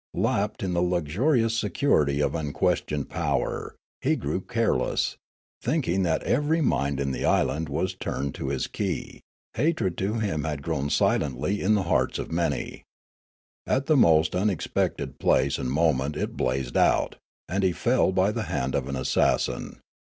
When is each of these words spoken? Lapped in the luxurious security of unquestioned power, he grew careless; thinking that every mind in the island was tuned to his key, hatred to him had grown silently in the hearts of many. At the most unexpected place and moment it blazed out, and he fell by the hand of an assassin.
Lapped 0.15 0.63
in 0.63 0.73
the 0.73 0.81
luxurious 0.81 1.55
security 1.55 2.21
of 2.21 2.33
unquestioned 2.33 3.07
power, 3.07 3.75
he 4.01 4.15
grew 4.15 4.41
careless; 4.41 5.15
thinking 5.61 6.01
that 6.01 6.23
every 6.23 6.59
mind 6.59 6.99
in 6.99 7.11
the 7.11 7.23
island 7.23 7.69
was 7.69 7.93
tuned 7.93 8.33
to 8.33 8.47
his 8.47 8.65
key, 8.65 9.21
hatred 9.53 9.99
to 9.99 10.15
him 10.15 10.43
had 10.43 10.63
grown 10.63 10.89
silently 10.89 11.61
in 11.61 11.75
the 11.75 11.83
hearts 11.83 12.17
of 12.17 12.31
many. 12.31 12.81
At 13.67 13.85
the 13.85 13.95
most 13.95 14.35
unexpected 14.35 15.19
place 15.19 15.59
and 15.59 15.69
moment 15.71 16.17
it 16.17 16.35
blazed 16.35 16.77
out, 16.77 17.17
and 17.47 17.61
he 17.63 17.71
fell 17.71 18.11
by 18.11 18.31
the 18.31 18.45
hand 18.49 18.73
of 18.73 18.87
an 18.89 18.95
assassin. 18.95 19.81